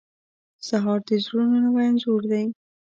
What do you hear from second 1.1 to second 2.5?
زړونو نوی انځور دی.